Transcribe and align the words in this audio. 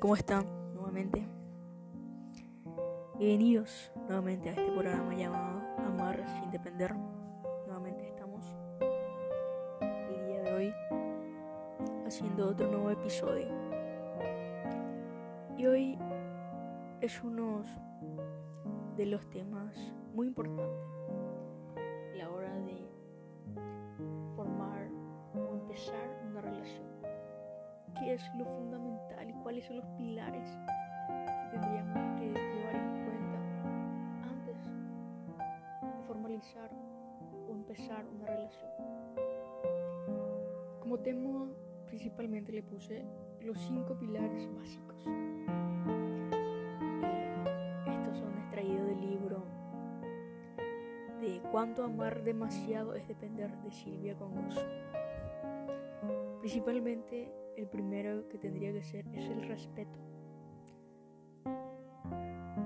¿Cómo 0.00 0.14
están? 0.14 0.46
Nuevamente. 0.72 1.26
Bienvenidos 3.18 3.92
nuevamente 4.08 4.48
a 4.48 4.52
este 4.52 4.64
programa 4.72 5.14
llamado 5.14 5.60
Amar 5.76 6.24
sin 6.38 6.50
depender. 6.50 6.94
Nuevamente 7.66 8.08
estamos 8.08 8.42
el 9.82 10.26
día 10.26 10.40
de 10.40 10.52
hoy 10.54 10.74
haciendo 12.06 12.48
otro 12.48 12.66
nuevo 12.68 12.88
episodio. 12.88 13.48
Y 15.58 15.66
hoy 15.66 15.98
es 17.02 17.22
uno 17.22 17.62
de 18.96 19.04
los 19.04 19.28
temas 19.28 19.76
muy 20.14 20.28
importantes 20.28 20.64
a 21.76 22.16
la 22.16 22.30
hora 22.30 22.54
de 22.60 22.88
formar 24.34 24.88
o 25.34 25.56
empezar. 25.56 26.09
¿Qué 28.00 28.14
es 28.14 28.34
lo 28.34 28.46
fundamental 28.46 29.28
y 29.28 29.34
cuáles 29.42 29.66
son 29.66 29.76
los 29.76 29.86
pilares 29.98 30.48
que 31.06 31.58
tendríamos 31.58 32.18
que 32.18 32.28
llevar 32.28 32.74
en 32.74 33.04
cuenta 33.04 33.38
antes 34.26 34.56
de 35.82 36.02
formalizar 36.06 36.70
o 37.46 37.52
empezar 37.52 38.06
una 38.06 38.24
relación? 38.24 38.70
Como 40.80 40.98
tema 41.00 41.46
principalmente 41.88 42.52
le 42.52 42.62
puse 42.62 43.04
los 43.42 43.58
cinco 43.58 43.94
pilares 43.98 44.48
básicos. 44.56 45.04
Eh, 47.04 47.34
estos 47.86 48.16
son 48.16 48.34
extraídos 48.38 48.86
del 48.86 49.00
libro 49.10 49.44
de 51.20 51.42
Cuánto 51.52 51.84
amar 51.84 52.22
demasiado 52.22 52.94
es 52.94 53.06
depender 53.06 53.54
de 53.58 53.70
Silvia 53.70 54.16
Congoso. 54.16 54.64
Principalmente 56.40 57.30
el 57.60 57.68
primero 57.68 58.26
que 58.30 58.38
tendría 58.38 58.72
que 58.72 58.82
ser 58.82 59.06
es 59.12 59.28
el 59.28 59.46
respeto 59.46 59.98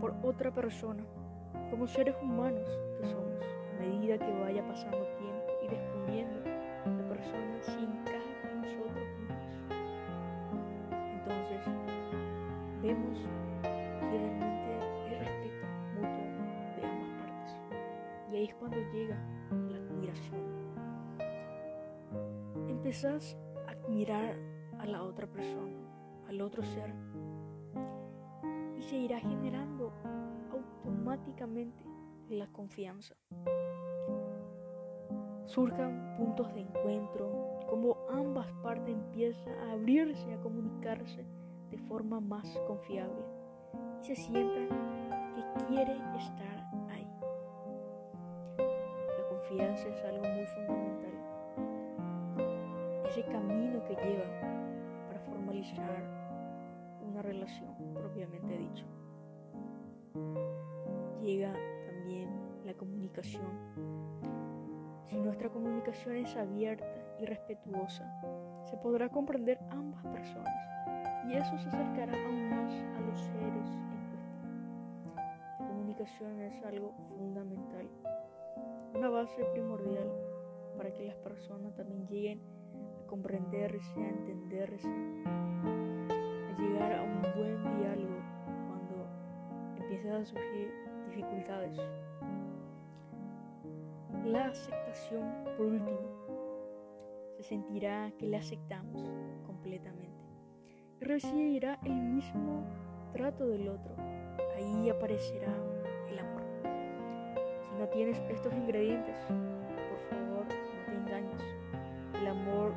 por 0.00 0.14
otra 0.22 0.54
persona, 0.54 1.04
como 1.68 1.88
seres 1.88 2.14
humanos 2.22 2.68
que 3.00 3.06
somos, 3.08 3.42
a 3.42 3.80
medida 3.80 4.16
que 4.18 4.30
vaya 4.40 4.64
pasando 4.68 5.04
tiempo 5.16 5.52
y 5.64 5.68
descubriendo 5.68 6.40
la 6.44 7.08
persona 7.08 7.60
si 7.62 7.72
encaja 7.72 8.40
con 8.42 8.62
nosotros. 8.62 9.08
Entonces, 11.12 11.60
vemos 12.80 13.18
que 13.60 14.18
realmente 14.18 14.78
hay 15.08 15.14
respeto 15.18 15.66
mutuo 15.94 16.26
de 16.76 16.86
ambas 16.86 17.10
partes. 17.18 17.52
Y 18.30 18.36
ahí 18.36 18.44
es 18.44 18.54
cuando 18.54 18.76
llega 18.92 19.18
la 19.50 19.76
admiración. 19.76 20.44
Empezás 22.68 23.36
a 23.66 23.70
admirar 23.72 24.53
a 24.78 24.86
la 24.86 25.02
otra 25.02 25.26
persona, 25.26 25.78
al 26.28 26.40
otro 26.40 26.62
ser, 26.62 26.92
y 28.76 28.82
se 28.82 28.96
irá 28.96 29.20
generando 29.20 29.92
automáticamente 30.52 31.84
la 32.28 32.46
confianza. 32.48 33.14
Surjan 35.46 36.14
puntos 36.16 36.52
de 36.54 36.60
encuentro, 36.62 37.60
como 37.68 37.96
ambas 38.10 38.50
partes 38.62 38.94
empiezan 38.94 39.54
a 39.60 39.72
abrirse, 39.72 40.32
a 40.32 40.40
comunicarse 40.40 41.24
de 41.70 41.78
forma 41.78 42.20
más 42.20 42.58
confiable 42.66 43.24
y 44.00 44.04
se 44.04 44.16
sientan 44.16 44.68
que 45.34 45.64
quiere 45.66 45.92
estar 46.16 46.70
ahí. 46.90 47.08
La 48.58 49.28
confianza 49.28 49.88
es 49.88 50.04
algo 50.04 50.24
muy 50.24 50.46
fundamental. 50.46 51.14
Ese 53.08 53.22
camino 53.24 53.82
que 53.84 53.94
lleva 53.96 54.63
formalizar 55.54 56.02
una 57.00 57.22
relación 57.22 57.74
propiamente 57.94 58.58
dicho. 58.58 58.84
Llega 61.22 61.52
también 61.86 62.28
la 62.64 62.74
comunicación. 62.74 63.52
Si 65.08 65.16
nuestra 65.16 65.48
comunicación 65.50 66.16
es 66.16 66.36
abierta 66.36 66.86
y 67.20 67.26
respetuosa, 67.26 68.04
se 68.68 68.76
podrá 68.78 69.08
comprender 69.08 69.58
ambas 69.70 70.04
personas 70.06 70.54
y 71.28 71.34
eso 71.34 71.56
se 71.58 71.68
acercará 71.68 72.12
aún 72.24 72.50
más 72.50 72.72
a 72.72 73.00
los 73.00 73.18
seres 73.18 73.70
en 73.70 73.88
cuestión. 73.90 74.24
La 75.60 75.68
comunicación 75.68 76.40
es 76.40 76.64
algo 76.64 76.92
fundamental, 77.16 77.88
una 78.94 79.08
base 79.08 79.44
primordial 79.52 80.10
para 80.76 80.92
que 80.92 81.04
las 81.04 81.16
personas 81.16 81.74
también 81.74 82.06
lleguen 82.08 82.40
comprenderse, 83.14 83.94
a 84.02 84.08
entenderse, 84.08 84.88
a 84.88 86.60
llegar 86.60 86.94
a 86.94 87.02
un 87.02 87.22
buen 87.36 87.62
diálogo 87.78 88.16
cuando 88.66 89.06
empiezan 89.76 90.14
a 90.14 90.24
surgir 90.24 90.72
dificultades. 91.06 91.78
La 94.24 94.46
aceptación, 94.46 95.32
por 95.56 95.66
último, 95.66 96.00
se 97.36 97.44
sentirá 97.44 98.10
que 98.18 98.26
la 98.26 98.38
aceptamos 98.38 99.08
completamente 99.46 100.24
y 101.00 101.04
recibirá 101.04 101.78
el 101.84 101.94
mismo 101.94 102.66
trato 103.12 103.46
del 103.46 103.68
otro. 103.68 103.94
Ahí 104.56 104.90
aparecerá 104.90 105.54
el 106.10 106.18
amor. 106.18 106.42
Si 107.62 107.78
no 107.78 107.88
tienes 107.90 108.18
estos 108.28 108.52
ingredientes, 108.54 109.14
por 109.28 110.00
favor, 110.10 110.46
no 110.46 110.84
te 110.84 110.94
engañes. 110.96 111.42
El 112.20 112.28
amor 112.28 112.72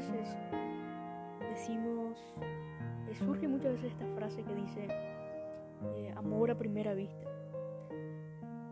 veces 0.00 0.36
decimos, 1.50 2.16
surge 3.18 3.46
muchas 3.48 3.74
veces 3.74 3.92
esta 3.92 4.06
frase 4.14 4.42
que 4.42 4.54
dice, 4.54 4.88
eh, 5.82 6.14
amor 6.16 6.50
a 6.50 6.56
primera 6.56 6.94
vista. 6.94 7.28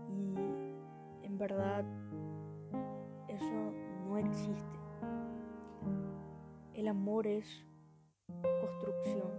Y 0.09 0.34
en 1.27 1.39
verdad 1.39 1.84
eso 3.28 3.72
no 4.06 4.16
existe. 4.16 4.78
El 6.72 6.89
amor 6.89 7.27
es 7.27 7.66
construcción, 8.60 9.31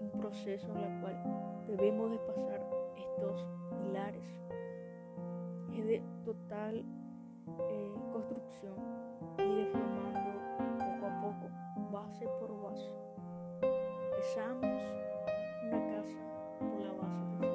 un 0.00 0.20
proceso 0.20 0.70
en 0.76 0.84
el 0.84 1.00
cual 1.00 1.64
debemos 1.66 2.12
de 2.12 2.18
pasar 2.18 2.64
estos 2.96 3.44
pilares. 3.82 4.40
Es 5.74 5.86
de 5.86 6.02
total 6.24 6.84
eh, 7.70 7.94
construcción 8.12 8.74
y 9.38 9.56
de 9.56 9.72
Empezamos 14.36 14.82
una 15.62 15.80
casa 15.92 16.18
por 16.58 16.80
la 16.80 16.92
base 16.94 17.46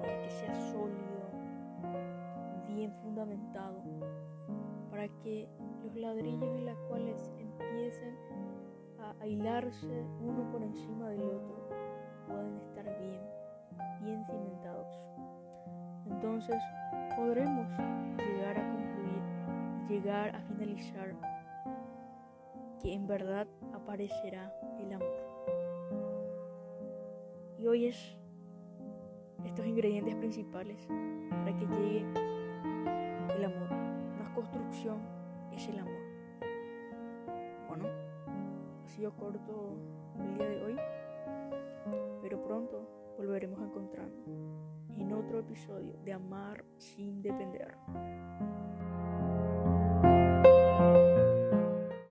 para 0.00 0.22
que 0.22 0.30
sea 0.30 0.54
sólido, 0.54 1.28
bien 2.66 2.90
fundamentado, 3.02 3.82
para 4.90 5.08
que 5.22 5.46
los 5.84 5.94
ladrillos 5.94 6.42
en 6.42 6.64
los 6.64 6.78
cuales 6.88 7.30
empiecen 7.38 8.16
a 9.20 9.26
hilarse 9.26 10.06
uno 10.22 10.50
por 10.50 10.62
encima 10.62 11.10
del 11.10 11.24
otro 11.24 11.68
puedan 12.26 12.56
estar 12.56 12.84
bien, 12.98 13.20
bien 14.00 14.24
cimentados. 14.24 14.88
Entonces 16.06 16.62
podremos 17.14 17.68
llegar 18.16 18.56
a 18.56 18.70
concluir, 18.70 19.86
llegar 19.86 20.34
a 20.34 20.40
finalizar 20.40 21.14
que 22.80 22.94
en 22.94 23.06
verdad 23.06 23.46
aparecerá 23.74 24.50
el 24.78 24.94
amor. 24.94 25.25
Y 27.58 27.66
hoy 27.66 27.86
es 27.86 28.16
estos 29.44 29.66
ingredientes 29.66 30.14
principales 30.16 30.86
para 31.30 31.56
que 31.56 31.66
llegue 31.66 32.04
el 33.36 33.44
amor. 33.44 33.68
Una 34.20 34.34
construcción 34.34 34.98
es 35.52 35.66
el 35.68 35.78
amor. 35.78 36.00
Bueno, 37.68 37.86
ha 38.84 38.88
sido 38.88 39.14
corto 39.16 39.76
el 40.18 40.34
día 40.34 40.48
de 40.48 40.64
hoy, 40.64 40.76
pero 42.22 42.42
pronto 42.42 43.14
volveremos 43.16 43.60
a 43.60 43.64
encontrarnos 43.64 44.28
en 44.98 45.12
otro 45.12 45.40
episodio 45.40 45.96
de 46.04 46.12
Amar 46.12 46.64
sin 46.76 47.22
depender. 47.22 47.74